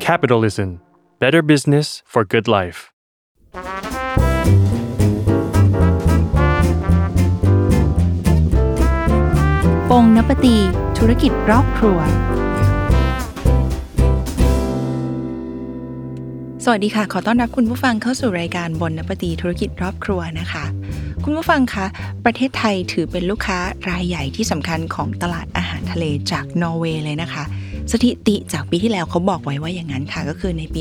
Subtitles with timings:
[0.00, 0.80] Capitalism
[1.18, 2.78] Better Business for Good Life
[9.90, 10.56] ปงนปตี
[10.98, 11.98] ธุรกิจรอบครัว
[16.64, 20.64] สวัสดีค่ะ ขอต้อนรับคุณผู้ฟังเข้าสู่รายการบนนปตีธุรกิจรอบครัวนะคะ
[21.24, 21.86] คุณผู้ฟังคะ
[22.24, 23.58] ประเทศไทยถือเป็นลูกค้า
[23.90, 27.44] รายใหญ่ที่สำคัญของตลาดอาหารทะเลจากนอร์เวย์เลยนะคะ
[27.92, 30.80] สถิติจากปีที่แล้วเขาบอกไว้ว่าอย่างนั้นค่ะ ก็คือในปี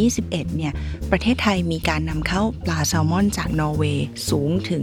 [0.00, 0.72] 2021 เนี่ย
[1.10, 4.82] ประเทศไทยมีการนำเข้าปลาแซลมอนจากนอร์เวย์สูงถึง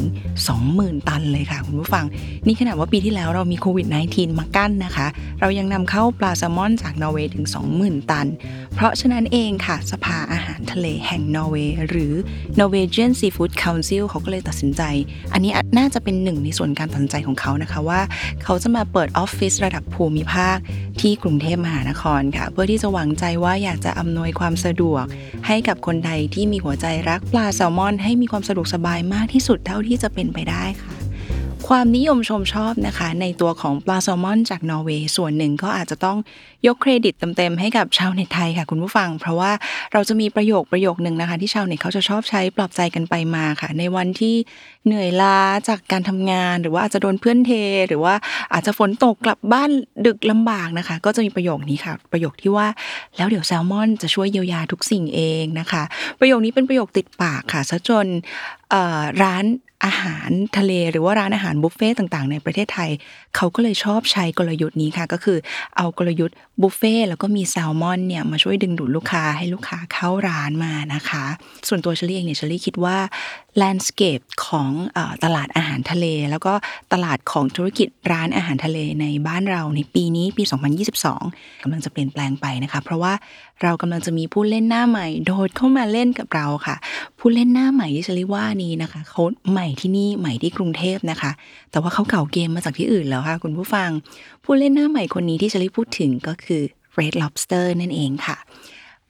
[0.53, 2.05] 20,000 ตันเลยค่ะ คุณผู้ฟัง
[2.45, 5.07] นี่ขนาดว่าปีที่แล้วเรามีโควิด -19 มากั้นนะคะ
[5.39, 7.45] เรายังนำเข้าปลาแซลมอนจากนอร์เวย์ถึง
[7.77, 8.27] 20,000 ตัน
[8.75, 12.13] เพราะฉะนั้นเองค่ะ สภาอาหารทะเลแห่งนอร์เวย์หรือ
[12.59, 14.81] Norwegian Seafood Council เขาก็เลยตัดสินใจ
[15.33, 18.01] อันนี้น่าจะเป็นหนึ่งในส่วนการตัดสินใจของเขานะคะว่า
[18.43, 20.57] เขาจะมาเปิดออฟฟิศระดับภูมิภาค
[21.01, 25.05] ที่กรุงเทพมหานครค่ะ เพื่อที่จะหวังใจว่าอยากจะอำนวยความสะดวก
[25.47, 31.00] ให้กับคนไทยที่มีหัวใจรักปลาแซลมอน ให้มีความสะดวกสบายมากที่สุดเท่าที่จะเป็นไปได้ค่ะ
[31.75, 36.17] ความนิยมชมชอบนะคะ ในตัวของปลาแซลมอนจากนอร์เวย์ส่วนหนึ่งก็อาจจะต้อง
[36.67, 39.51] ยกเครดิตเต็มๆให้กับชาวเน็ตไทยค่ะคุณผู้ฟัง เพราะว่า
[39.93, 44.35] เราจะมีประโยคประโยคหนึ่งนะคะ ที่ชาวเน็ตเขาจะชอบใช้ปลอบใจกันไปมาค่ะ ในวันที่
[44.85, 47.51] เหนื่อยล้าจากการทำงาน หรือว่าอาจจะโดนเพื่อนเท
[47.87, 48.15] หรือว่า
[48.53, 49.69] อาจจะฝนตกกลับบ้าน
[50.05, 52.67] ดึกลำบากนะคะ ก็จะมีประโยคนี้ค่ะ ประโยคที่ว่า
[53.17, 55.83] แล้วเดี๋ยวแซลมอนจะช่วยเยียวยาทุกสิ่งเองนะคะ
[56.19, 58.07] ประโยคนี้เป็นประโยคติดปากค่ะซะจน
[59.23, 59.45] ร้าน
[59.85, 62.89] อาหารทะเลหรือว่าร้านอาหารบุฟเฟ่ต่างๆ ในประเทศไทย
[63.35, 65.37] เขาก็เลยชอบใช้กลยุทธ์นี้ค่ะ ก็คือ
[65.77, 71.25] เอากลยุทธ์บุฟเฟ่แล้วก็มีแซลมอนเนี่ยมาช่วยดึงดูดลูกค้าให้ลูกค้าเข้าร้านมานะคะ
[71.67, 72.97] ส่วนตัวเชลี่เองเนี่ยเชลี่คิดว่า
[73.57, 74.71] แลนด์สเคปของ
[75.23, 76.53] ตลาดอาหารทะเล แล้วก็
[76.93, 80.43] ตลาดของธุรกิจร้านอาหารทะเลในบ้านเราในปีนี้ปี
[81.03, 83.13] 2022กำลังจะเปลี่ยนแปลงไปนะคะ เพราะว่า
[83.61, 86.75] เรากำลังจะมีผู้เล่นหน้าใหม่โดดเข้ามาเล่นกับเราค่ะ
[87.19, 89.21] ผู้เล่นหน้าใหม่ที่ชลี่ว่านี้นะคะเขา
[89.51, 91.31] ใหม่ที่นี่ใหม่ที่กรุงเทพนะคะ
[91.71, 93.89] แต่ว่าเขาเก่าเกมมาจากที่อื่นแล้วค่ะ คุณผู้ฟัง
[94.43, 96.61] ผู้เล่นหน้าใหม่คนนี้ที่ชลี่พูดถึงก็คือ
[96.99, 98.37] Red Lobster นั่นเองค่ะ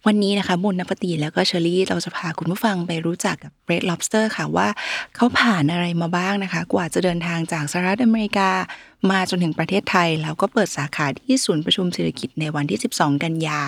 [0.08, 4.68] วันนี้นะคะบุญนปตีแล้วก็เชอรี่เราจะพาคุณผู้ฟังไปรู้จักกับ Red Lobster ค่ะว่า
[5.16, 8.50] เขาผ่านอะไรมาบ้างนะคะ กว่าจะเดินทางจากสหรัฐอเมริกา
[9.12, 13.60] มาจนถึงประเทศไทย แล้วก็เปิดสาขาที่ศูนย์ประชุมเศรษฐกิจในวันที่ 12 กันยา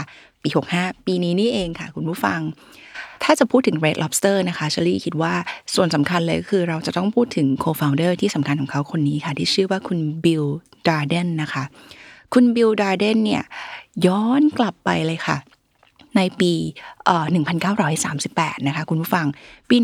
[0.44, 2.40] ปี 65 ปีนี้นี่เองค่ะ คุณผู้ฟัง
[3.24, 5.34] ถ้าจะพูดถึง Red Lobster นะคะเชอรี่คิดว่า
[5.76, 10.44] ส่วนสำคัญเลยคือเราจะต้องพูดถึง co-founder ที่สำคัญของเขาคนนี้ค่ะ ที่ชื่อว่าคุณบิล
[10.88, 11.64] ดาร์เดนนะคะ
[12.34, 13.44] คุณบิลดาร์เดนเนี่ย
[14.06, 15.38] ย้อนกลับไปเลยค่ะ
[16.18, 16.54] ในปี
[17.40, 19.26] 1938 นะคะคุณผู้ฟัง
[19.70, 19.76] ปี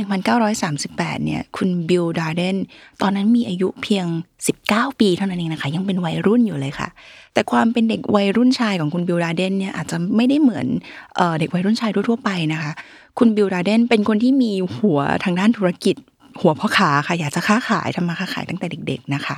[0.57, 2.55] 1938 เนี่ย คุณบิลดาร์เดน
[3.01, 4.05] ตอนนั้นมีอายุเพียง
[4.53, 6.87] 19 ปีเท่านั้นเองนะคะ ยังเป็นวัยรุ่นอยู่เลยค่ะ
[7.33, 10.67] แต่ความเป็นเด็กวัยรุ่นชายของคุณบิลดาร์เดนเนี่ยอาจจะไม่ได้เหมือน
[11.15, 12.71] เด็กวัยรุ่นชายทั่วๆไปนะคะ
[13.19, 15.95] คุณบิลดาร์เดนเป็นคนที่มีหัวทางด้านธุรกิจ
[16.41, 19.37] หัวพ่อขาค่ะอยากจะค้าขายทำมาค้าขายตั้งแต่เด็ก ๆนะคะ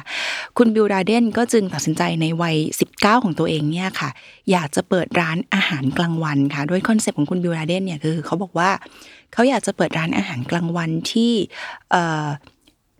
[0.57, 2.55] คุณบิลดาร์เดนก็จึงตัดสินใจในวัย
[2.91, 4.09] 19 ของตัวเองเนี่ยค่ะ
[4.51, 8.69] อยากจะเปิดร้านอาหารกลางวันค่ะด้วยคอนเซปต์ของคุณบิลดาร์เดนเนี่ยคือเขาบอกว่า
[9.33, 11.33] เขาอยากจะเปิดร้านอาหารกลางวันที่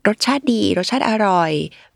[0.08, 1.52] รสชาติดี รสชาติอร่อย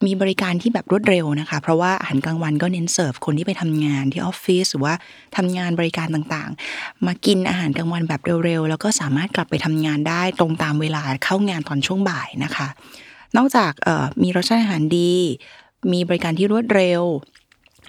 [0.05, 4.95] มีบริการที่แบบรวดเร็วนะคะ เพราะว่าอาหารกลางวันก็เน้นเสิร์ฟคนที่ไปทำงานที่ออฟฟิศหรือว่า
[5.37, 12.67] ทำงานบริการต่างๆ มากินอาหารกลางวันแบบเร็วๆ แล้วก็สามารถกลับไปทำงานได้ตรงตามเวลาเข้างานตอนช่วงบ่ายนะคะ
[13.37, 13.71] นอกจาก
[14.21, 15.13] มีรสชาติอาหารดี
[15.93, 17.01] มีบริการที่รวดเร็ว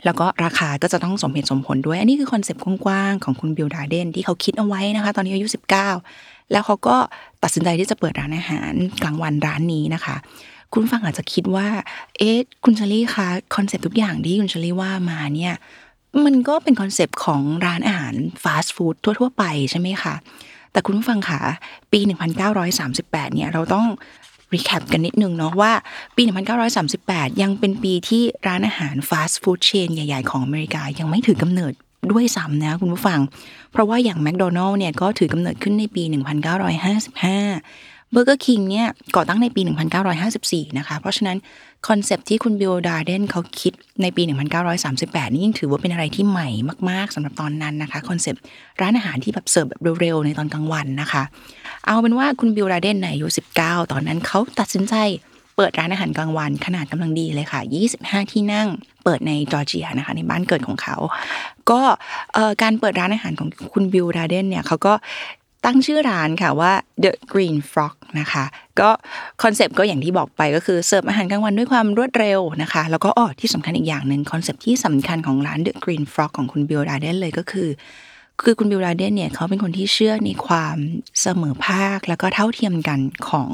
[0.04, 6.97] แล้วก็ราคาก็จะต้องสมเหตุสมผลด้วย อันนี้คือคอนเซปต์กว้างๆของคุณบิลดาร์เดนที่เขาคิดเอาไว้นะคะ ตอนนี้อายุ 19 แล้วเขาก็
[7.43, 10.17] ตัดสินใจที่จะเปิดร้านอาหารกลางวันร้านนี้นะคะ
[10.73, 11.69] คุณฟังอาจจะคิดว่า
[12.19, 15.55] เอ๊ะคุณเชอรี่คะคอนเซปต์ทุกอย่างที่คุณเชอรี่ว่ามาเนี่ย
[16.25, 20.15] มันก็เป็นคอนเซปต์ของร้านอาหารฟาสต์ฟู้ดทั่ว ๆ ไปใช่ไหมคะ
[20.73, 21.41] แต่คุณผู้ฟังคะ
[21.93, 22.01] ปี
[22.67, 23.87] 1938 เนี่ยเราต้อง
[24.55, 25.73] recap กันนิดนึงเนาะว่า
[26.17, 26.23] ปี
[26.83, 31.73] 1938 ยังเป็นปีที่ร้านอาหารฟาสต์ฟู้ดเชนใหญ่ ๆ ของอเมริกายังไม่ถือกำเนิด
[32.12, 33.21] ด้วยซ้ำนะคุณผู้ฟัง
[33.72, 38.86] เพราะว่าอย่างแมคโดนัลด์เนี่ยก็ถือกำเนิดขึ้นในปี 1955 เบอร์เกอร์คิงเนี่ย
[39.16, 39.60] ก่อตั้งในปี
[40.21, 41.36] 1954 นะคะ เพราะฉะนั้น
[41.89, 43.72] คอนเซปต์ที่คุณบิลดาร์เดนเขาคิด
[44.03, 44.22] ในปี
[44.78, 46.48] 1938 นี่ยิ่งถือว่าเป็นอะไรที่ใหม่
[46.91, 48.34] มาก ๆสำหรับตอนนั้นนะคะคอนเซปต์
[48.81, 51.22] ร้านอาหารที่แบบเสิร์ฟแบบเร็วๆในตอนกลางวันนะคะ
[51.86, 53.27] เอาเป็นว่าคุณบิลดาร์เดนในอายุ
[53.60, 54.95] 19 ตอนนั้นเขาตัดสินใจ
[55.57, 57.61] เปิดร้านอาหารกลางวันขนาดกำลังดีเลยค่ะ
[57.97, 58.69] 25 ที่นั่ง
[59.05, 60.97] เปิดในจอร์เจียนะคะ ในบ้านเกิดของเขา
[61.71, 61.81] ก็
[62.63, 64.95] การเปิดร้านอาหารของคุณบิลดาร์เดนเนี่ยเขาก็
[65.65, 66.73] ตั้งชื่อร้านค่ะว่า
[67.05, 68.45] The Green Frog นะคะ
[68.81, 68.91] ก็
[69.43, 77.69] คอนเซปต์ก็อย่างที่บอกไปก็คือเสิร์ฟอาหารกลางวันด้วยความรวดเร็วนะคะ แล้วก็อ๋อที่สำคัญอีกอย่างหนึ่งคอนเซปต์ที่สำคัญของร้าน The Green Frog ของคุณบิลดาร์เดนเลยก็คือ
[78.43, 80.77] คือคุณบิลดาเดนเนี่ยเขาเป็นคนที่เชื่อในความ
[81.23, 82.99] เสมอภาคแล้วก็เท่าเทียมกัน
[83.29, 83.49] ของ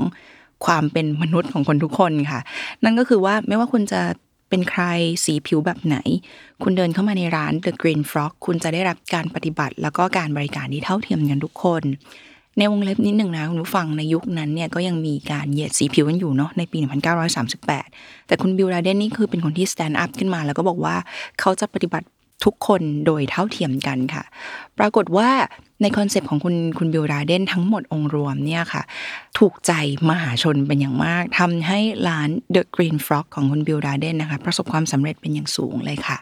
[0.64, 2.40] ความเป็นมนุษย์ของคนทุกคนค่ะ
[2.84, 4.00] นั่นก็คือว่าไม่ว่าคุณจะ
[4.48, 4.82] เป็นใคร
[5.24, 5.96] สีผิวแบบไหน
[6.62, 11.82] คุณเดินเข้ามาในร้าน The Green Frog คุณจะได้รับการปฏิบัติ แล้วก็การบริการที่เท่าเทียมกันทุกคน
[12.58, 16.78] ในวงเล็บนิดหนึ่งนะคุณผู้ฟังในยุคนั้นเนี่ยก็ยังมีการเหยียดสีผิวกันอยู่เนาะในปี
[17.52, 20.96] 1938 แต่คุณบิลลาเดนนี่คือเป็นคนที่ stand up ขึ้นมา แล้วก็บอกว่า
[21.40, 22.06] เขาจะปฏิบัติ
[22.44, 24.24] ทุกคนโดยเท่าเทียมกันค่ะ
[24.78, 25.30] ปรากฏว่า
[25.82, 28.82] ในคอนเซปต์ของคุณคุณบิลดาร์เดนทั้งหมดองค์รวมเนี่ยค่ะ
[29.38, 29.72] ถูกใจ
[30.10, 31.78] มหาชนเป็นอย่างมากทำให้
[32.08, 36.18] ร้าน The Green Frog ของคุณบิลดาร์เดนนะคะ ประสบความสำเร็จเป็นอย่างสูงเลยค่ะ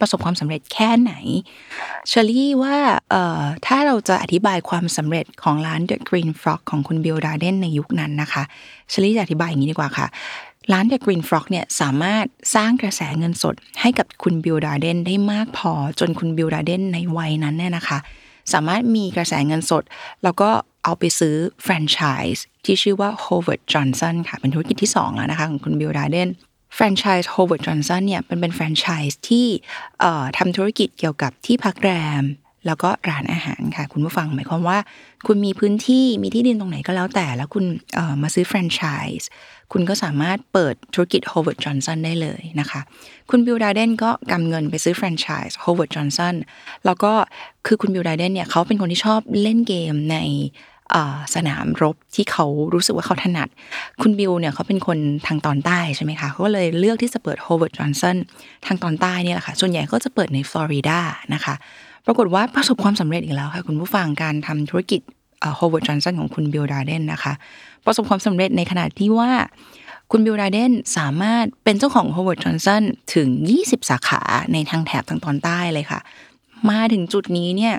[0.00, 1.12] ประสบความสำเร็จแค่ไหน
[2.08, 2.76] เชอรี่ว่า
[3.10, 8.42] เอ่อถ้าเราจะอธิบายความสำเร็จของร้าน The Green Frog ของคุณบิลดาร์เดนในยุคนั้นนะคะ
[8.90, 10.06] เชอรี่จะอธิบายอย่างนี้ดีกว่าค่ะ
[10.72, 17.98] ร้าน The Green Frog เนี่ยสามารถสร้างกระแสเงินสดให้กับคุณบิลดาร์เดนได้มากพอจนคุณบิลดาร์เดนในวัยนั้นเนี่ยนะคะ
[18.52, 19.82] สามารถมีกระแสเงินสด
[20.24, 20.50] แล้วก็
[20.84, 21.98] เอาไปซื้อแฟรนไช
[22.34, 26.28] ส์ที่ชื่อว่า Howard Johnson ค่ะเป็นธุรกิจที่2แล้วนะคะของคุณบิลดาร์เดน
[26.74, 29.46] แฟรนไชส์ Howard Johnson เนี่ยเป็นเป็นแฟรนไชส์ที่
[30.38, 31.90] ทำธุรกิจเกี่ยวกับที่พักแร
[32.20, 32.22] ม
[32.66, 34.78] แล้วก็ร้านอาหารค่ะ คุณผู้ฟังหมายความว่า
[35.26, 37.64] คุณมีพื้นที่มีที่ดินตรงไหนก็แล้วแต่ แล้วคุณ
[38.22, 38.80] มาซื้อแฟรนไช
[39.20, 39.28] ส์
[39.72, 42.80] คุณก็สามารถเปิดธุรกิจ Howard Johnson ได้เลยนะคะ
[43.30, 46.34] คุณบิลดาร์เดนก็กำเงินไปซื้อแฟรนไชส์ Howard Johnson
[46.84, 47.12] แล้วก็
[47.66, 50.18] คือคุณบิลดาร์เดนเนี่ยเขาเป็นคนที่ชอบเล่นเกมใน
[51.34, 53.48] สนามรบที่เขารู้สึกว่าเขาถนัด
[54.02, 58.16] คุณบิลเนี่ยเขาเป็นคนทางตอนใต้ใช่ไหมคะเขาก็เลยเลือกที่จะเปิด Howard Johnson
[58.66, 60.98] ทางตอนใต้เนี่ยแหละค่ะส่วนใหญ่ก็จะเปิดในฟลอริดา
[61.34, 61.54] นะคะ
[62.06, 65.00] ปรากฏว่าประสบความสำเร็จอีกแล้วค่ะคุณผู้ฟังการทำธุรกิจ
[65.58, 67.32] Howard Johnson ของคุณบิลดาเดนนะคะ
[67.86, 69.30] ประสบความสำเร็จในขนาดที่ว่า
[70.10, 72.82] คุณบิลดาเดนสามารถเป็นเจ้าของ Howard Johnson
[73.14, 73.28] ถึง
[73.60, 74.20] 20 สาขา
[74.52, 76.00] ในทางแถบทางตอนใต้เลยค่ะ
[76.70, 77.74] มาถึงจุดนี้เนี่ย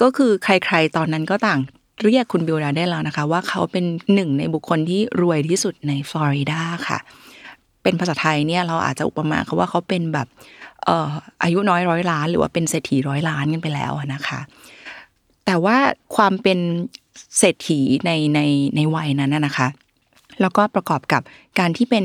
[0.00, 1.60] ก็คือใครๆตอนนั้นก็ต่าง
[2.02, 3.84] เรียกคุณบิลดาเดนแล้วนะคะ ว่าเขาเป็น
[4.14, 6.98] หนึ่งในบุคคลที่รวยที่สุดในฟลอริดาค่ะ
[7.82, 10.28] เป็นภาษาไทยเนี่ยเราอาจจะอุปมาเขาว่าเขาเป็นแบบ
[10.84, 11.10] เอ่อ
[11.42, 14.40] อายุน้อยร้อยล้าน หรือว่าเป็นเศรษฐีร้อยล้านกันไปแล้วนะคะ
[15.46, 15.76] แต่ว่า
[16.16, 16.58] ความเป็น
[17.38, 18.40] เศรษฐีในใน
[18.76, 19.68] ในวัยนั้นนะคะ
[20.40, 21.22] แล้วก็ประกอบกับ
[21.58, 22.04] การที่เป็น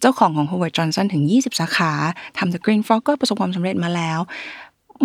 [0.00, 1.92] เจ้าของของ Howard Johnson ถึง 20 สาขา
[2.38, 4.18] ทำ The Green Frog ก็ประสบความสำเร็จมาแล้ว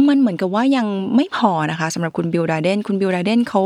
[0.08, 3.62] มันเหมือนกับว่ายังไม่พอนะคะสำหรับคุณบิลดาเดนคุณบิลดาเดนเขา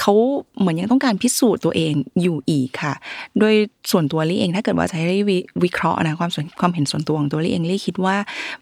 [0.00, 0.12] เขา
[0.58, 1.92] เหมือนยังต้องการพิสูจน์ตัวเอง
[2.22, 2.94] อยู่อีกค่ะ
[3.38, 3.54] โดย
[3.90, 5.18] ส่วนตัวลี่เองถ้าเกิดว่าจะให้
[5.64, 8.16] วิเคราะห์นะความส่วนความเห็นส่วนตัวของตัวลี่เองลี่คิดว่า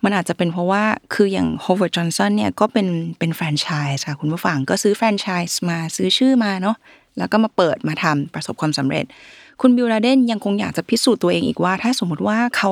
[0.05, 0.83] มันอาจจะเป็นเพราะว่า
[1.15, 2.87] คืออย่าง Howard Johnson เนี่ยก็เป็น
[3.19, 6.77] เป็นแฟรนไชส์ค่ะคุณผู้ฟังก็ซื้อแฟรนไชส์มาซื้อชื่อมาเนาะ
[7.19, 9.05] แล้วก็มาเปิดมาทำประสบความสำเร็จ
[9.61, 12.71] คุณบิลลาเดนยังคงอยากจะพิสูจน์ตัวเองอีกว่า ถ้าสมมติว่าเขา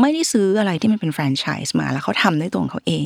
[0.00, 3.04] ไม่ได้ซื้ออะไรที่มันเป็นแฟรนไชส์มา แล้วเขาทำด้วยตัวของเขาเอง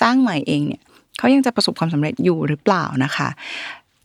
[0.00, 0.82] สร้างใหม่เองเนี่ย
[1.18, 3.28] เขายังจะประสบความสำเร็จอยู่หรือเปล่านะคะ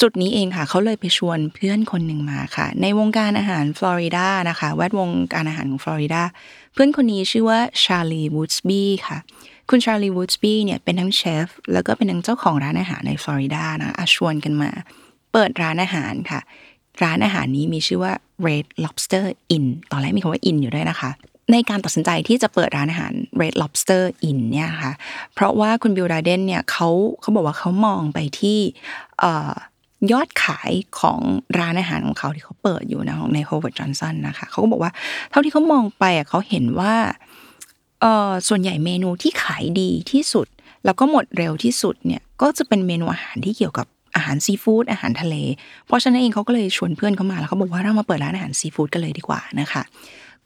[0.02, 6.22] จุดนี้เองค่ะเขาเลยไปชวนเพื่อนคนหนึ่งมาค่ะ ในวงการอาหารฟลอริดานะคะแวดวงการอาหารของฟลอริดา
[6.74, 9.18] เพื่อนคนนี้ชื่อว่าชาลีวูดสบีค่ะ
[9.70, 14.70] คุณชาลีวูดสบีเนี่ยเป็นทั้งเชฟแล้วก็เป็นทั้งเจ้าของร้านอาหารในฟลอริดานะชวนกันมา
[15.34, 16.40] เปิดร้านอาหารค่ะ
[17.04, 18.14] ร้านอาหารนี้มีชื่อว่า
[18.48, 19.26] Red Lobster
[19.56, 21.12] Inn ตอนแรกมีคำว่า Inn อยู่ด้วยนะคะ
[21.52, 24.94] ในการตัดสินใจที่จะเปิดร้านอาหาร Red Lobster Inn เนี่ยค่ะ
[25.34, 26.90] เพราะว่าคุณบิลดาเดนเนี่ยเขา
[27.22, 28.60] เขาบอกว่าเขามองไปที่
[30.12, 31.20] ยอดขายของ
[31.60, 34.92] ร้านอาหารของเขาที่เขาเปิดอยู่นะใน Howard Johnson นะคะเขาก็บอกว่า
[35.32, 36.94] เท่าที่เขามองไปอะเขาเห็นว่า
[38.48, 40.48] ส่วนใหญ่เมนูที่ขายดีที่สุด
[40.86, 45.36] แล้วก็หมดเร็วที่สุดเนี่ยก็จะเป็นเมนูอาหารที่เกี่ยวกับอาหารซีฟู้ดอาหารทะเล
[45.86, 49.84] เพราะฉะนั้นเองเขาก็เลยชวนเพื่อนเข้ามาแล้วเขาบอกว่าเรามาเปิดร้านอาหารซีฟู้ดกันเลยดีกว่านะคะ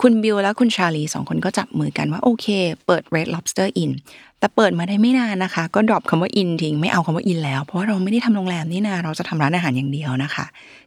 [0.01, 2.47] คุณบิลและคุณชาลีสองคนก็จับมือกันว่าโอเค
[2.85, 3.91] เปิด Red Lobster Inn
[4.39, 10.45] แต่เปิดมาได้ไม่นานนะคะ ก็ดรอปคำว่า in ทิ้งไม่เอาคำว่า in แล้ว เพราะว่าเราไม่ได้ทำโรงแรมนี่นาเราจะทำร้านอาหารอย่างเดียวนะคะ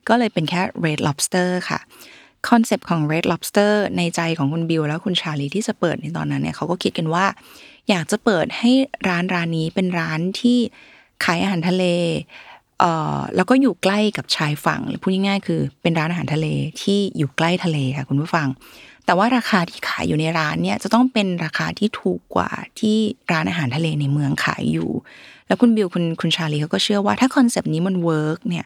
[0.08, 1.78] ก็เลยเป็นแค่ Red Lobster ค่ะ
[2.48, 7.24] คอนเซปต์ของ Red Lobster ในใจของคุณบิลและคุณชาลีที่จะเปิดในตอนนั้นเนี่ยเขาก็คิดกันว่า
[7.88, 8.70] อยากจะเปิดให้
[9.08, 10.58] ร้านร้านนี้เป็นร้านที่
[11.24, 11.84] ขายอาหารทะเล
[13.36, 16.46] แล้วก็อยู่ใกล้กับชายฝั่งหรือพูดง่ายๆคือเป็นร้านอาหารทะเล
[16.82, 18.48] ที่อยู่ใกล้ทะเลค่ะคุณผู้ฟัง
[19.06, 22.50] แต่ว่าราคาที่ขายอยู่ในร้านเนี่ยจะต้องเป็นราคาที่ถูกกว่า
[22.80, 22.96] ที่
[23.32, 24.90] ร้านอาหารทะเลในเมืองขายอยู่
[25.46, 28.64] แล้วคุณบิลคุณคุณชาลีเขาก็เชื่อว่าถ้าคอนเซปต์นี้มัน work เนี่ย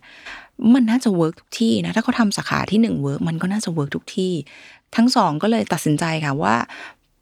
[0.74, 4.32] มันน่าจะ work ทุกที่นะถ้าเขาทำสาขาที่หนึ่ง work มันก็น่าจะ work ทุกที่
[4.96, 6.54] ทั้งสองก็เลยตัดสินใจค่ะว่า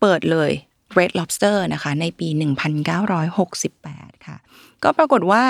[0.00, 0.50] เปิดเลย
[0.98, 2.28] Red Lobster นะคะในปี
[3.46, 4.36] 1968 ค่ะ
[4.82, 5.42] ก็ปรากฏว่า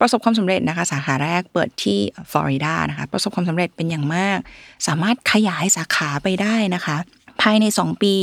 [0.00, 1.98] ประสบความสำเร็จนะคะสาขาแรกเปิดที่
[2.30, 4.38] ฟลอริดานะคะประสบความสำเร็จเป็นอย่างมาก
[4.86, 6.96] สามารถขยายสาขาไปได้นะคะ
[7.42, 8.14] ภายใน 2 ปี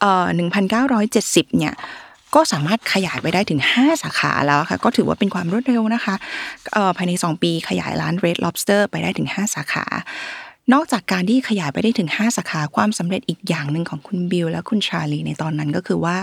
[0.00, 0.26] เอ่อ
[0.92, 1.74] 1970 เนี่ย
[2.34, 6.14] ก็สามารถขยายไปได้ถึง 5 สาขาแล้วค่ะก็ถือว่าเป็นความรวดเร็วนะคะ
[6.72, 9.86] เอ่อภายใน 2 ปีขยายร้าน Red Lobster ไปได้ถึง 5 สาขา
[10.72, 16.18] นอกจากการที่ขยายไปได้ถึง 5 สาขาความสำเร็จอีกอย่างหนึ่งของคุณบิลและคุณชาลีในตอนนั้นก็คือว่า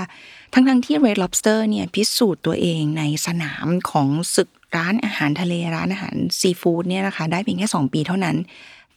[0.53, 8.37] ทั้งๆที่ Red Lobster เนี่ยพิสูจน์ตัวเองในสนามของศึก ร้านอาหารทะเลร้านอาหารซีฟู้ดเนี่ยนะคะ ได้เพียงแค่ 2 ปีเท่านั้น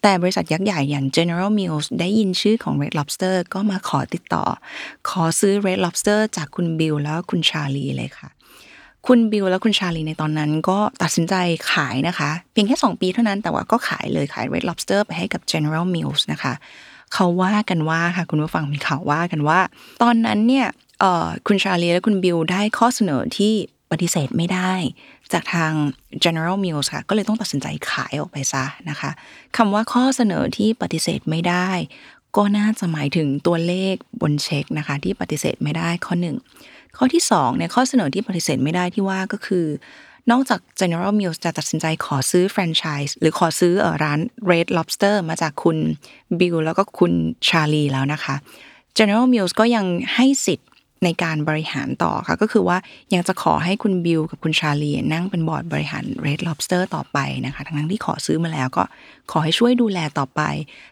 [0.02, 4.44] แต่บริษัทยักษ์ใหญ่อย่าง General Mills ได้ยินชื่อของ Red Lobster ก็มาขอติดต่อ
[5.08, 8.28] ขอซื้อ Red Lobster จากคุณบิลแล้วคุณชาลีเลยค่ะ
[9.06, 11.34] คุณบิลและคุณชาลีในตอนนั้นก็ตัดสินใจ
[11.72, 16.52] ขายนะคะ เพียงแค่ 2 ปีเท่านั้นแต่ว่าก็ขายเลยขาย Red Lobster ไปให้กับ General Mills นะคะ
[17.14, 19.60] เขาว่ากันว่าค่ะคุณผู้ฟังมีข่าวว่ากันว่า
[20.02, 20.66] ตอนนั้นเนี่ย
[21.46, 23.54] คุณชาลีและคุณบิลได้ข้อเสนอที่
[23.90, 24.72] ปฏิเสธไม่ได้
[25.32, 25.72] จากทาง
[26.24, 29.10] General Mills ค่ะ ก็เลยต้องตัดสินใจขายออกไปซะนะคะ
[29.56, 31.68] คำว่าข้อเสนอที่ปฏิเสธไม่ได้
[32.36, 36.36] ก็น่าจะหมายถึงตัวเลขบนเช็คนะคะที่ปฏิเสธไม่ได้ข้อหนึ่ง
[36.96, 39.66] ข้อที่2เนี่ยข้อเสนอที่ปฏิเสธไม่ได้ที่ว่าก็คือ
[40.30, 44.20] นอกจาก General Mills จะตัดสินใจขอซื้อแฟรนไชส์หรือขอซื้อร้าน
[44.50, 45.76] Red Lobster มาจากคุณ
[46.40, 47.12] บิลแล้วก็คุณ
[47.48, 48.34] ชาลีแล้วนะคะ
[48.98, 50.68] General Mills ก็ยังให้สิทธิ์
[51.04, 52.78] ในการบริหารต่อค่ะ ก็คือว่า
[53.14, 58.84] ยังจะขอให้คุณบิลกับคุณชาลีนั่งเป็นบอร์ดบริหาร Red Lobster ต่อไปนะคะ ทั้งที่ขอซื้อมาแล้วก็
[59.30, 60.40] ขอให้ช่วยดูแลต่อไป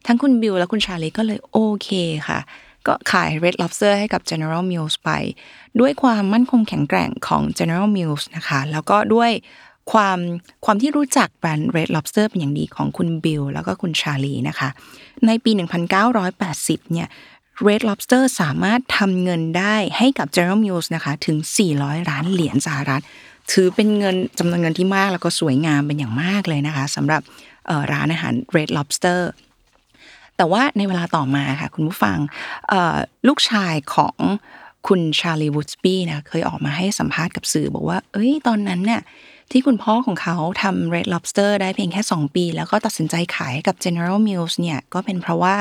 [0.07, 1.89] ทั้งคุณบิลและคุณชาลีก็เลยโอเค
[2.29, 2.39] ค่ะ
[2.87, 5.11] ก็ขาย Red Lobster ให้กับ General Mills ไป
[5.81, 9.31] ด้วยความมั่นคงแข็งแกร่งของ General Mills นะคะ แล้วก็ด้วย
[9.93, 10.19] ความ
[10.65, 14.69] ความที่รู้จักแบรนด์ Red Lobster เป็นอย่างดีของคุณบิลแล้วก็คุณชาลีนะคะ
[15.27, 15.51] ในปี
[16.07, 17.09] 1980 เนี่ย
[17.67, 21.37] Red Lobster สามารถทำเงินได้ให้กับ General Mills นะคะถึง
[21.75, 23.03] 400 ล้านเหรียญสหรัฐ
[23.53, 27.23] ถือเป็นเงินจำนวนเงินที่มากแล้วก็สวยงามเป็นอย่างมากเลยนะคะสำหรับ
[27.93, 29.21] ร้านอาหาร Red Lobster
[30.37, 32.19] แต่ว่าในเวลาต่อมาค่ะคุณผู้ฟัง
[33.29, 34.17] ลูกชายของ
[34.89, 39.03] คุณชาลีวูดสปีนะเคยออกมาให้สัมภาษณ์กับสื่อบอกว่า เอ้ยตอนนั้นเนี่ย
[39.51, 45.57] ที่คุณพ่อของเขาทำ Red Lobster ได้เพียงแค่ 2 ปี แล้วก็ตัดสินใจขายให้กับ General Mills เนี่ยก็เป็นเพราะว่า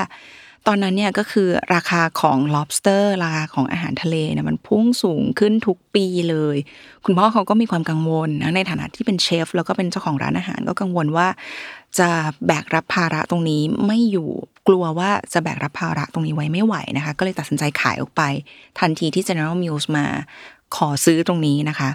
[0.68, 6.58] ตอนนั้นเนี่ยก็คือราคาของ lobster ราคาของอาหารทะเลเนี่ยมันพุ่งสูงขึ้นทุกปีเลย
[7.06, 11.28] คุณพ่อเขาก็มีความกังวลนะในฐานะที่เป็นเชฟ แล้วก็เป็นเจ้าของร้านอาหารก็กังวลว่า
[12.00, 12.10] จะ
[12.48, 14.30] แบกรับภาระตรงนี้ไม่อยู่
[14.68, 18.22] กลัวว่าจะแบกรับภาระตรงนี้ไว้ไม่ไหวนะคะ ก็เลยตัดสินใจขายออกไป
[18.80, 20.06] ทันทีที่ General Mills มา
[20.76, 21.90] ขอซื้อตรงนี้นะคะ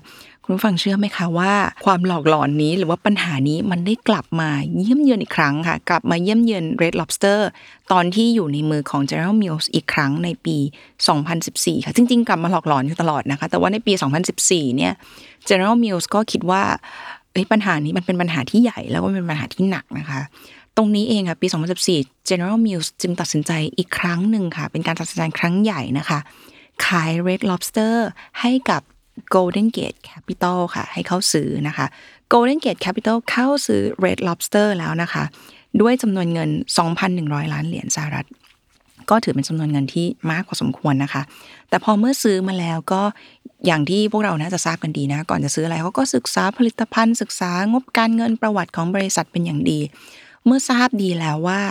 [0.45, 1.53] คุณผู้ฟังเชื่อไหมคะว่า
[1.85, 7.39] ความหลอกหลอนนี้หรือว่าปัญหานี้มันได้กลับมาเยี่ยมเยือนอีกครั้งค่ะ กลับมาเยี่ยมเยือน Red Lobster
[7.93, 10.57] ตอนที่อยู่ในมือของ General Mills อีกครั้งในปี
[11.21, 13.93] 2014 ค่ะจริงๆ กลับมาหลอกหลอนอยู่ตลอดนะคะ แต่ว่าในปี
[14.35, 14.93] 2014 เนี่ย
[15.49, 16.63] General Mills ก็คิดว่า
[17.53, 20.21] ปัญหานี้มันเป็นปัญหาที่ใหญ่แล้วก็เป็นปัญหาที่หนักนะคะ
[20.77, 21.47] ตรงนี้เองค่ะปี
[21.89, 26.19] 2014 General Mills จึงตัดสินใจอีกครั้งหนึ่งค่ะ เป็นการตัดสินใจครั้งใหญ่นะคะ
[26.87, 27.95] ขาย Red Lobster
[28.41, 28.83] ให้กับ
[29.35, 31.87] Golden Gate Capital ค่ะ ให้เข้าซื้อนะคะ
[32.33, 35.25] Golden Gate Capital เข้าซื้อ Red Lobster แล้วนะคะ
[35.81, 36.50] ด้วยจำนวนเงิน
[37.02, 38.26] 2,100 ล้านเหรียญสหรัฐ
[39.11, 41.23] ก็ถือเป็นจำนวนเงินที่มากพอสมควรนะคะ
[41.69, 43.02] แต่พอเมื่อซื้อมาแล้วก็
[43.66, 49.81] อย่างที่พวกเราน่าจะทราบกันดีนะ ก่อนจะซื้ออะไรเขาก็ศึกษาผลิตภัณฑ์ศึกษางบการเงินประวัติของบริษัทเป็นอย่างดี
[50.45, 51.62] เมื่อทราบดีแล้วว่า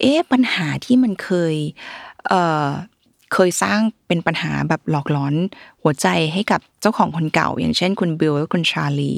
[0.00, 1.54] เอ๊ะปัญหาที่มันเคย
[2.28, 2.68] เอ่อ
[3.32, 5.34] เคยสร้างเป็นปัญหาแบบหลอกหลอน
[5.82, 9.14] หัวใจให้กับเจ้าของคนเก่า อย่างเช่นคุณบิลและคุณชาลี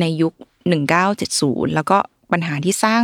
[0.00, 0.32] ในยุค
[1.04, 1.98] 1970 แล้วก็
[2.32, 3.02] ปัญหาที่สร้าง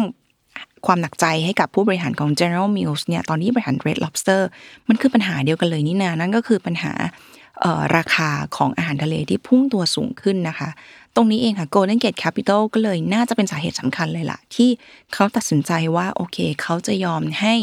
[0.87, 4.43] ความหนักใจให้กับผู้บริหารของ General Mills เนี่ยตอนที่บริหาร Red Lobster
[4.89, 6.93] มันคือปัญหาเดียวกันเลยนี่นานั่นก็คือปัญหา
[7.97, 10.71] ราคาของอาหารทะเลที่พุ่งตัวสูงขึ้นนะคะ
[11.17, 14.71] ตรงนี้เองค่ะ Golden Gate Capital ก็เลยน่าจะเป็นสาเหตุสำคัญเลยล่ะ ที่
[15.13, 17.55] เขาตัดสินใจว่า โอเค เขาจะยอมให้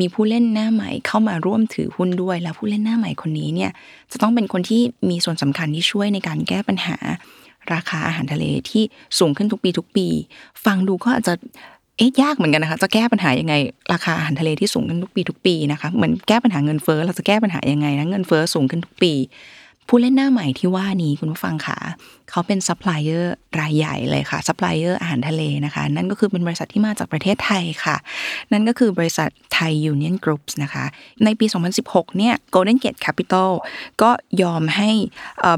[0.00, 3.70] มีผู้เล่นหน้าใหม่เข้ามาร่วมถือหุ้นด้วย แล้วผู้เล่นหน้าใหม่คนนี้เนี่ย
[4.12, 6.96] จะต้องเป็นคนที่มีส่วนสำคัญที่ช่วยในการแก้ปัญหา
[7.72, 8.82] ราคาอาหารทะเลที่
[9.18, 10.06] สูงขึ้นทุกปีทุกปี
[10.64, 11.34] ฟังดูก็อาจจะ
[11.98, 13.54] เอ๊ะยากเหมือนกันนะคะ จะแก้ปัญหายังไง
[13.92, 19.12] ราคาอาหารทะเลที่สูงขึ้นทุกปีทุกปีนะคะเหมือนแก้ปัญหาเงินเฟ้อเราจะแก้ปัญหายังไงนะเงินเฟ้อสูงขึ้นทุกปี
[19.88, 21.78] ผู้เล่นหน้าใหม่ที่ว่านี้คุณผู้ฟังค่ะ
[22.30, 27.96] เขาเป็นซัพพลายเออร์รายใหญ่เลยค่ะซัพพลายเออร์อาหารทะเลนะคะ นั่นก็คือเป็นบริษัทที่มาจากประเทศไทยค่ะ
[28.52, 30.84] นั่นก็คือบริษัทไทยยูเนียนกรุ๊ปนะคะ
[31.24, 31.46] ในปี
[31.82, 33.50] 2016 เนี่ย Golden Gate Capital
[34.02, 34.10] ก็
[34.42, 34.90] ยอมให้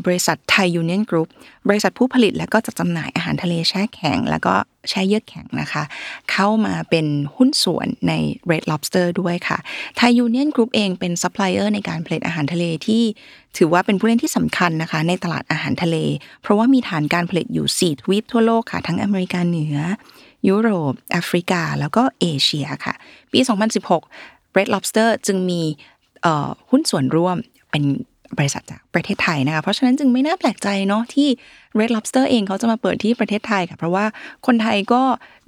[0.06, 1.28] บริษัทไทยยูเนียนกรุ๊ป
[1.68, 4.54] บริษัทผู้ผลิตและก็จัดจำหน่ายอาหารทะเลแช่แข็ง แล้วก็
[4.88, 5.82] แช่เยือกแข็งนะคะ
[6.32, 8.12] เข้ามาเป็นหุ้นส่วนใน
[8.50, 9.58] Red Lobster ด้วยค่ะ
[9.96, 13.02] ไทยยูเนียนกรุ๊ปเองเป็นซัพพลายเออร์ในการผลิตอาหารทะเลที่
[13.58, 15.96] ถือว่าเป็นผู้เล่นที่สำคัญนะคะ ในตลาดอาหารทะเล
[16.42, 19.78] เพราะว่ามีฐานการผลิตอยู่ 4 ทวีปทั่วโลกค่ะ ทั้งอเมริกาเหนือ
[20.48, 22.94] ยุโรปแอฟริกา แล้วก็เอเชียค่ะ
[23.32, 23.40] ปี
[23.98, 25.60] 2016 Red Lobster จึงมี
[26.70, 27.36] หุ้นส่วนร่วม
[27.70, 27.84] เป็น
[28.38, 31.28] บริษัทจากประเทศไทยนะคะ เพราะฉะนั้นจึงไม่น่าแปลกใจเนาะที่
[31.78, 34.04] Red Lobster เองเขาจะมาเปิดที่ประเทศไทยค่ะ เพราะว่า
[34.46, 35.02] คนไทยก็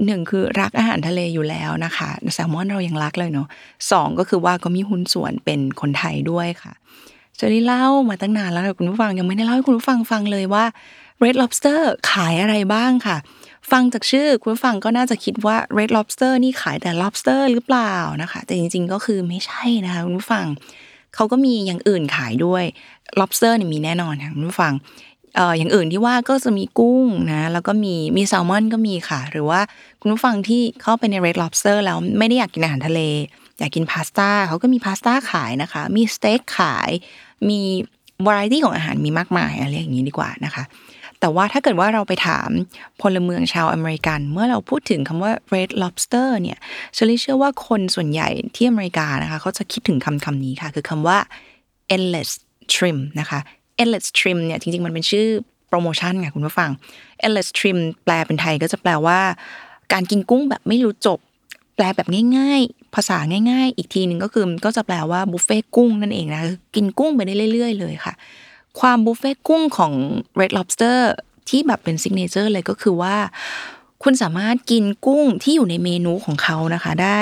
[0.06, 3.48] หนึ่งคือรักอาหารทะเลอยู่แล้วนะคะแซลมอนเรายังรักเลยเนาะ
[3.92, 6.72] สองก็คือว่าก็มีหุ้นส่วนเป็นคนไทยด้วยค่ะ
[7.36, 10.64] เจอรี่เล่ามาตั้งนานแล้วคุณผู้ฟังยังไม่ได้เล่าให้คุณผู้ฟังฟังเลยว่า
[11.24, 13.16] Red Lobster ขายอะไรบ้างค่ะ
[13.70, 20.46] ฟังจากชื่อคุณผู้ฟังก็น่าจะคิดว่า Red Lobster นี่ขายแต่ lobster หรือเปล่านะคะ แต่จริง ๆ ก็คือไม่ใช่นะคะคุณผู้ฟัง
[21.14, 22.64] เขาก็มีอย่างอื่นขายด้วย
[23.20, 24.72] lobster เนี่ยมีแน่นอนค่ะคุณผู้ฟัง
[25.36, 29.60] เอ่ออย่างอื่นที่ว่าก็จะมีกุ้งนะแล้วก็มีมีแซลมอนก็มีค่ะ หรือว่า
[30.00, 33.00] คุณผู้ฟังที่เข้าไปใน red lobster แล้วไม่ได้อยากกินอาหารทะเล
[33.62, 36.90] อยากกินพาสต้าเขาก็มีพาสต้าขายนะคะ มีสเต็กขาย
[37.48, 37.60] มี
[38.26, 40.64] วาไรตี้ของอาหารมีมากมายอะไรอย่างนี้ดีกว่านะคะ
[41.20, 42.50] แต่ว่าถ้าเกิดว่าเราไปถาม
[43.00, 46.58] พลเมืองชาวอเมริกัน เมื่อเราพูดถึงคำว่า red lobster เนี่ย
[46.94, 51.18] เชลิเชื่อว่าคนส่วนใหญ่ที่อเมริกานะคะเขาจะคิดถึงคำคำนี้ค่ะ คือคำว่า
[51.94, 52.30] endless
[52.74, 53.40] trim นะคะ
[53.82, 55.26] endless trim เนี่ยจริงๆ มันเป็นชื่อ
[55.68, 56.70] โปรโมชั่นค่ะคุณผู้ฟัง
[57.24, 59.20] Endless Shrimp แปลเป็นไทยก็จะแปลว่า
[59.92, 61.18] การกินกุ้งแบบไม่รู้จบ
[61.76, 62.62] แปลแบบง่าย
[62.94, 63.18] ภาษา
[63.50, 66.42] ง่าย ๆ อีกทีหนึ่งก็คือก็จะแปลว่าบุฟเฟ่กุ้งนั่นเองนะ
[66.74, 68.14] กินกุ้งไปได้เรื่อย ๆ เลยค่ะ
[68.80, 69.92] ความบุฟเฟ่กุ้งของ
[70.40, 70.98] Red Lobster
[71.48, 73.16] ที่แบบเป็น signature เลยก็คือว่า
[74.02, 77.20] คุณสามารถกินกุ้งที่อยู่ในเมนูของเขานะคะได้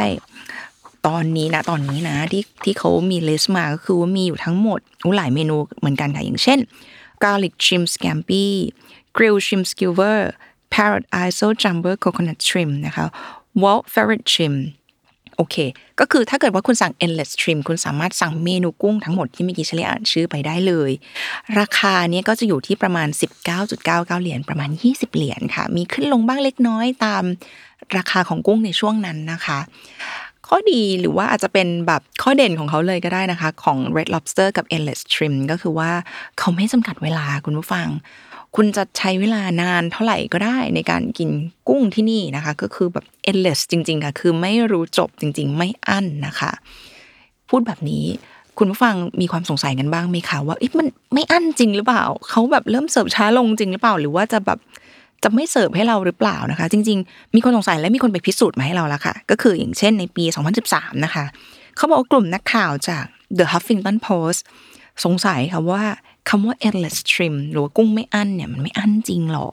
[1.06, 4.80] ตอนนี้นะตอนนี้นะที่ที่เขามี list มาก็คือว่ามีอยู่ทั้งหมด
[5.16, 6.58] หลายเมนูเหมือนกันค่ะอย่างเช่น
[7.22, 8.44] garlic shrimp scampi
[9.16, 10.20] grill shrimp skewer
[10.74, 13.04] parrot iso jumbo coconut shrimp นะคะ
[13.62, 14.58] walt ferret shrimp
[15.40, 15.58] โอเค
[16.00, 20.90] ก็คือถ้าเกิดว่าคุณสั่ง endless trim คุณสามารถสั่งเมนูกุ้งทั้งหมดที่เมื่อกี้เฉลี่ยอ่านชื่อไปได้เลย
[21.58, 23.08] ราคาเนี้ยก็จะอยู่ที่ประมาณ
[23.60, 27.24] 19.99 เหรียญประมาณ 20 เหรียญค่ะ มีขึ้นลงบ้างเล็กน้อยตาม
[27.96, 29.58] ราคาของกุ้งในช่วงนั้นนะคะ
[30.48, 35.90] ข้อดีหรือว่าอาจจะเป็นแบบข้อเด่นของเขาเลยก็ได้นะคะ ของ Red Lobster กับ Endless Trim ก็คือว่า
[36.38, 37.88] เขาไม่จำกัดเวลาคุณผู้ฟัง
[38.56, 41.30] คุณจะใช้เวลานานเท่าไหร่ก็ได้ในการกิน
[41.68, 46.52] กุ้งที่นี่นะคะ ก็คือแบบ endless จริง ๆ ค่ะ คือไม่รู้จบจริง ๆ ไม่อั้นนะคะ
[47.48, 48.04] พูดแบบนี้
[48.58, 54.58] คุณผู้ฟังมีความสงสัยกันบ้างไหมคะว่ามันไม่อั้นจริงหรือเปล่าเขาแบบเริ่มเสิร์ฟช้าลงจริงหรือเปล่า หรือว่าจะแบบ
[55.22, 60.24] จะไม่เสิร์ฟให้เราหรือเปล่านะคะ จริง ๆ มีคนสงสัยและมีคนไปพิสูจน์มาให้เราแล้วค่ะ ก็คืออย่างเช่นในปี
[60.64, 61.24] 2013 นะคะ
[61.76, 63.04] เขาบอกว่ากลุ่มนักข่าวจาก
[63.38, 64.40] The Huffington Post
[65.04, 65.84] สงสัยค่ะว่า
[66.28, 69.48] คำว่า endless trim หรือว่ากุ้งไม่อั้นเนี่ยมันไม่อั้นจริงหรอ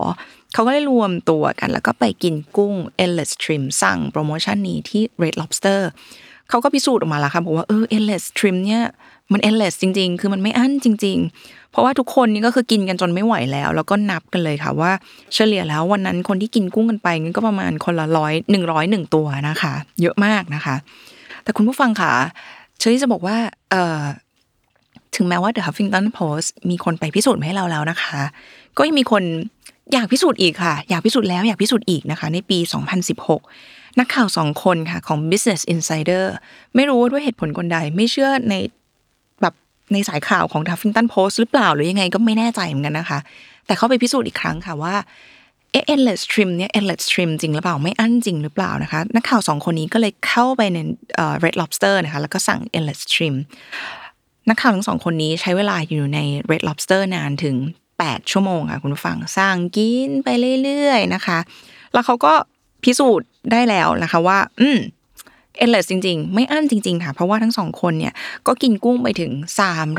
[0.53, 5.81] เขาก็ได้รวมตัวกัน แล้วก็ไปกินกุ้ง endless trim สั่งโปรโมชั่นนี้ที่ Red Lobster
[6.49, 8.83] เขาก็พิสูจน์ออกมาแล้วค่ะบอกว่าเออ endless trim เนี่ย
[9.31, 14.91] มัน endless จริง ๆ คือมันไม่อั้นจริง ๆ เพราะว่าทุกคนนี่ก็คือกินกันจนไม่ไหวแล้ว แล้วก็นับกันเลยค่ะว่า
[15.33, 20.75] เฉลี่ยแล้ววันนั้นคนที่กินกุ้งกันไปนี่ก็ประมาณคนละร้อยหนึ่งร้อยหนึ่งตัวนะคะ เยอะมากนะคะ
[21.43, 22.13] แต่คุณผู้ฟังค่ะ
[22.79, 23.37] เชอรี่จะบอกว่า
[23.71, 23.99] เออ
[25.17, 28.21] ถึงแม้ว่า The Huffington Post มีคนไปพิสูจน์ให้เราแล้วนะคะ
[28.77, 29.23] ก็ยังมีคน
[29.93, 32.57] อยากพิสูจน์อีกค่ะ อยากพิสูจน์แล้วอยากพิสูจน์อีกนะคะ ในปี
[33.23, 36.25] 2016 นักข่าวสองคนค่ะของ Business Insider
[36.75, 38.55] ไม่รู้ว่าด้วยเหตุผลคนใด ไม่เชื่อใน
[39.41, 39.53] แบบ
[39.93, 43.19] ในสายข่าวของ Huffington Post หรือเปล่าหรือยังไงก็ไม่แน่ใจเหมือนกันนะคะ
[43.65, 44.95] แต่เขาไปพิสูจน์อีกครั้งค่ะว่า
[45.71, 50.77] เอ endless trim เนี่ย endless trim จริงหรือเปล่าไม่อั้นจริงหรือเปล่านะคะนักข่าวสองคนนี้ก็เลยเข้าไปใน
[51.43, 54.06] red lobster นะคะแล้วก็สั่ง endless trim นั
[54.49, 56.19] นักข่าวทั้งสองคนนี้ใช้เวลาอยู่ใน
[56.51, 57.55] Red Lobster นานถึง
[57.95, 60.27] 8 ชั่วโมงค่ะคุณผู้ฟังสร้างกินไป
[60.63, 61.39] เรื่อยๆนะคะ
[61.93, 62.33] แล้วเขาก็
[62.83, 64.79] พิสูจน์ได้แล้วนะคะว่า อืม
[65.57, 68.13] เอเลสจริง ๆ ไม่อั้นจริง ๆ ค่ะ เพราะว่าทั้งสองคนเนี่ย
[68.47, 69.31] ก็กินกุ้งไปถึง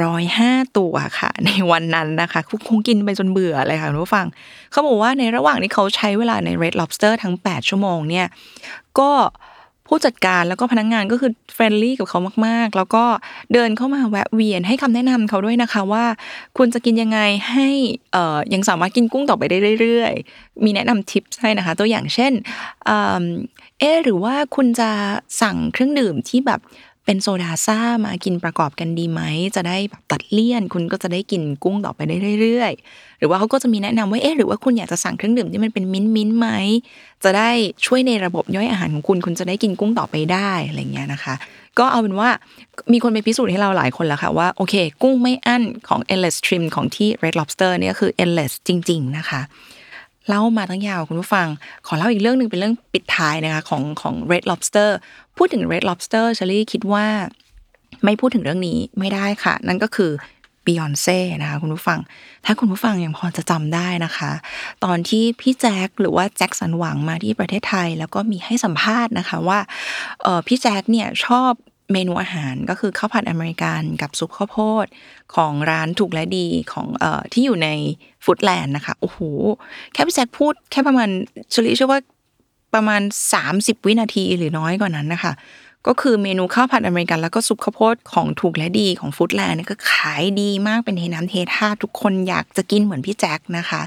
[0.04, 4.26] 305 ตัวค่ะ ในวันนั้นนะคะคงกินไปจนเบื่อเลยค่ะคุณผู้ฟัง
[4.70, 8.26] เขาบอกว่าในระหว่างที่เขาใช้เวลาใน Red Lobster ทั้ง 8 ชั่วโมงเนี่ย
[8.98, 9.10] ก็
[9.88, 13.04] ผู้จัดการแล้วก็พนักงานก็คือ friendly กับเขามากๆ แล้วก็
[13.52, 16.04] เดินเข้ามาแวะเวียนให้คำแนะนำเขาด้วยนะคะว่า
[16.58, 17.20] คุณจะกินยังไง
[17.50, 17.68] ให้
[18.12, 22.32] เอ่อยังสามารถกินกุ้งต่อไปได้เรื่อยๆ มีแนะนำทิปให้นะคะ ตัวอย่างเช่น
[22.84, 22.90] เอ
[23.22, 23.24] อ
[24.04, 24.90] หรือว่าคุณจะ
[25.42, 26.60] สั่งเครื่องดื่มที่แบบ
[27.10, 29.20] เป็นโซดาซ่ามากินประกอบกันดีไหม
[29.56, 36.48] จะได้แบบตัดเลี่ยน คุณก็จะได้กินกุ้งต่อไปได้เรื่อยๆ หรือว่าเขาก็จะมีแนะนำว่าเอ๊ะหรือว่าคุณอยากจะสั่งเครื่องดื่มที่มันเป็นมิ้นมิ้นไหม
[37.24, 37.50] จะได้
[37.86, 41.34] ช่วยในระบบย่อยอาหารของคุณ คุณจะได้กินกุ้งต่อไปได้อะไรเงี้ยนะคะ
[41.78, 42.28] ก็เอาเป็นว่า
[42.92, 49.40] มีคนไปพิสูจน์ให้เราหลายคนแล้วค่ะว่าโอเค กุ้งไม่อั้นของ endless trim ของที่ red lobster เนี่ยคือ endless จริง ๆ นะคะ
[50.28, 51.46] เล่ามาตั้งยาวคุณผู้ฟัง
[51.86, 54.90] ขอเล่าอีกเรื่องหนึ่งเป็นเรื่องปิดท้ายนะคะของของ Red Lobster
[55.36, 57.06] พูดถึง Red Lobster เชลี่คิดว่า
[58.04, 60.12] ไม่พูดถึงเรื่องนี้ไม่ได้ค่ะ นั่นก็คือ
[60.64, 61.98] บิยอนเซ่นะคะคุณผู้ฟัง
[62.44, 64.30] ถ้าคุณผู้ฟังยังพอจะจำได้นะคะ
[64.84, 69.58] ตอนที่พี่แจ็คหรือว่าแจ็คสันหวังมาที่ประเทศไทย แล้วก็มีให้สัมภาษณ์นะคะว่า
[70.26, 71.52] ออพี่แจ็คเนี่ยชอบ
[71.92, 74.86] เมนูอาหารก็คือข้าวผัดอเมริกันกับซุปข้าวโพด
[75.34, 77.68] ของร้านถูกและดีของเอ่อที่อยู่ใน
[78.24, 79.18] ฟู้ดแลนด์นะคะโอ้โห
[79.92, 81.08] แค่พี่แจ็คพูดแค่ประมาณ
[81.50, 82.00] เฉลี่ยเชื่อว่า
[82.74, 83.02] ประมาณ
[83.44, 85.32] 30 วินาทีหรือน้อยกว่านั้นนะคะ
[85.86, 93.82] ก็คือเมนูข้าวผัดอเมริกันแล้วก็ซุปข้าวโพดของถูกและดีของ Foodland ก็ขายดีมากเป็นเทน้ำเทท่าทุกคนอยากจะกินเหมือนพี่แจ็คนะคะ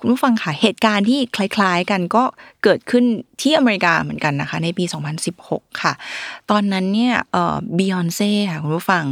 [0.00, 2.24] คุณผู้ฟังค่ะเหตุการณ์ที่คล้าย ๆ กันก็
[2.64, 3.04] เกิดขึ้น
[3.40, 4.84] ที่อเมริกาเหมือนกันนะคะ ในปี
[5.32, 5.92] 2016 ค่ะ
[6.50, 9.04] ตอนนั้นเนี่ยเอ่อบิยอนเซ่ค่ะคุณผู้ฟัง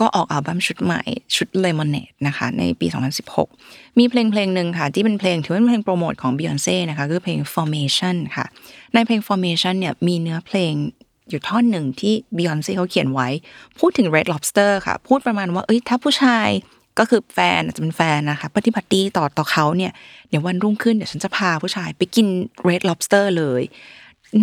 [0.00, 1.02] ก็ออกอัลบั้มชุดใหม่
[1.36, 2.86] ชุด Lemonade นะคะ ในปี
[3.42, 8.46] 2016 มีเพลงเพลงหนึ่งค่ะ ที่เป็นเพลงถือว่าเป็นเพลงโปรโมทของ Beyonce นะคะ คือเพลง Formation ค่ะ
[8.94, 10.72] ในเพลง Formation เนี่ยมีเนื้อเพลง
[11.28, 13.28] อยู่ท่อนหนึ่งที่ Beyonce เขาเขียนไว้
[13.78, 16.48] พูดถึง Red Lobster ค่ะ พูดประมาณว่าเอ้ยถ้าผู้ชาย
[16.98, 19.92] ก็คือแฟนอาจจะเป็นแฟนนะคะปฏิบัติดีต่อต่อเขาเนี่ย
[20.28, 22.26] เดี๋ยววันรุ่งขึ้นเดี๋ยวฉันจะพาผู้ชายไปกิน
[22.68, 23.62] Red Lobster เลย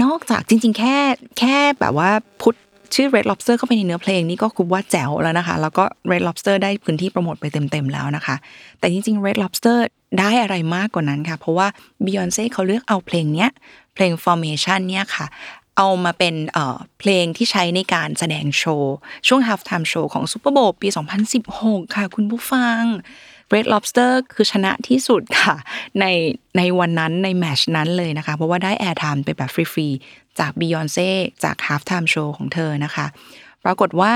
[0.04, 0.98] นอกจากจริง ๆ แค่
[1.40, 2.56] แค่แบบว่าพุท
[2.96, 8.36] ชื่อ Red Lobster เข้าไปในเนื้อเพลงนี่ก็คือว่าแจ๋วแล้วนะคะ แล้วก็ Red Lobster ได้พื้นที่โปรโมทไปเต็มๆแล้วนะคะ
[8.80, 9.78] แต่จริงๆ Red Lobster
[10.20, 11.68] ได้อะไรมากกว่านั้นค่ะ เพราะว่า
[12.06, 13.50] Beyonce เขาเลือกเอาเพลงเนี้ย
[13.96, 15.26] เพลง Formation เนี่ยค่ะ
[15.78, 16.36] เอามาเป็น
[17.00, 18.96] เพลงที่ใช้ในการแสดงโชว์
[19.28, 20.88] ช่วง half time show ของ Super Bowl ปี
[21.42, 22.82] 2016 ค่ะคุณผู้ฟัง
[23.54, 25.56] Red Lobster คือชนะที่สุดค่ะ
[26.00, 26.06] ใน
[26.58, 31.10] ในวันนั้นในแมตช์นั้นเลยนะคะ เพราะว่าได้ airtime ไปแบบฟรีๆ จาก Beyonce
[31.44, 33.06] จาก half time show ของเธอนะคะ
[33.64, 34.14] ปรากฏว่า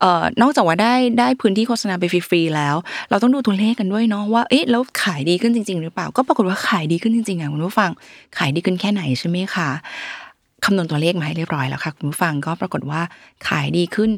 [0.00, 2.76] เอ่อนอกจากว่าได้ได้พื้นที่โฆษณาไปฟรีๆแล้ว
[3.10, 7.90] เราต้องดูตัวเลขกันด้วยเนาะว่าเอ๊ะแล้วขายดีขึ้นจริง ๆ หรือเปล่า ก็ปรากฏว่าขายดีขึ้นจริงๆอะคุณผู้ฟัง
[8.38, 9.70] ขายดีขึ้นแค่ไหนใช่ไหมคะ
[10.64, 13.00] คำนวณตัวเลขมาให้เรียบร้อยแล้วค่ะ คุณผู้ฟังก็ปรากฏว่า
[13.48, 14.10] ขายดีขึ้น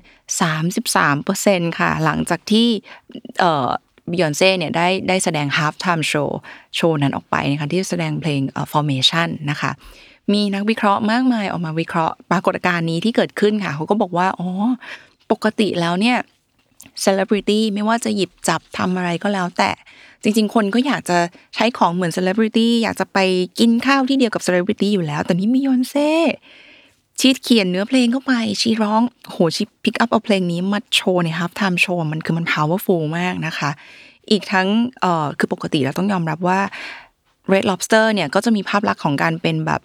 [0.60, 2.68] 33%ค่ะ หลังจากที่
[3.38, 6.30] เบิยอนเซ่เนี่ยได้ได้แสดง half time show
[6.76, 8.40] โชว์นั้นออกไปนะคะที่แสดงเพลง
[8.72, 9.70] formation นะคะ
[10.32, 14.48] มีนักวิเคราะห์มากมายออกมาวิเคราะห์ปรากฏการณ์นี้ที่เกิดขึ้นค่ะเขาก็บอกว่าอ๋อ
[15.30, 16.18] ปกติแล้วเนี่ย
[17.04, 19.70] celebrity ไม่ว่าจะหยิบจับทำอะไรก็แล้วแต่
[20.22, 21.18] จริง ๆ คนก็อยากจะ
[21.54, 23.18] ใช้ของเหมือน celebrity อยากจะไป
[23.58, 26.10] กินข้าวที่เดียวกับ celebrity อยู่แล้ว แต่นี่บียอนเซ่
[27.20, 33.70] she เขียนเนื้อเพลงเข้าไป she ร้องโห she pick up เอาเพลงนี้มาโชว์ใน half time show มันคือมัน powerful มากนะคะ
[34.30, 34.68] อีกทั้ง
[35.00, 36.60] เอ่อคือปกติเราต้องยอมรับว่า
[37.52, 39.80] Red Lobster เนี่ยก็จะมีภาพลักษณ์ของการเป็นแบบ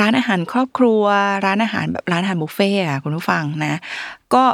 [0.00, 1.02] ร้านอาหารครอบครัว
[1.46, 3.74] ร้านอาหารแบบร้านอาหารบุฟเฟ่อะคุณผู้ฟังนะ
[4.34, 4.44] ก็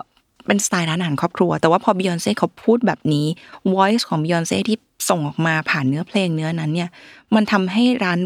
[0.47, 3.27] เป็นสไตล์ร้านอาหารครอบครัว แต่ว่าพอ Beyonce เขาพูดแบบนี้
[3.75, 4.77] voice ของ Beyonce ที่
[5.09, 6.91] ส่งออกมาผ่านเนื้อเพลงเนื้อนั้นเนี่ย
[7.35, 8.19] มันทำให้ร้าน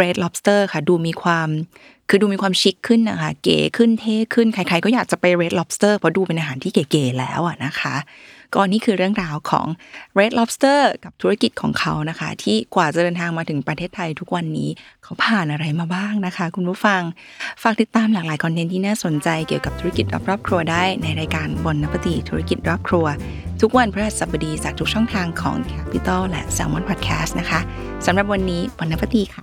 [0.00, 1.48] Red Lobster ค่ะ ดูมีความ
[2.08, 7.94] คือดูมีความชิคขึ้นนะคะ เก๋ขึ้นเท่ขึ้น ใครๆก็อยากจะไป Red Lobster เพราะดูเป็นอาหารที่เก๋ๆแล้วอะนะคะ
[8.54, 9.66] ก็นี่คือเรื่องราวของ
[10.18, 14.68] Red Lobster กับธุรกิจของเขานะคะ ที่กว่าจะเดินทางมาถึงประเทศไทยทุกวันนี้
[15.04, 17.02] เขาผ่านอะไรมาบ้างนะคะ คุณผู้ฟัง
[17.62, 23.06] ฝากติดตามหลากหลายคอนเทนต์ที่น่าสนใจเกี่ยวกับธุรกิจรอบครัวได้ในรายการบนนปฏิธุรกิจรอบครัว
[23.60, 27.60] ทุกวันพฤหัสบดีจากทุกช่องทางของ Capital และ Salmon Podcast นะคะ
[28.06, 29.42] สำหรับวันนี้บนนปฏิค่ะ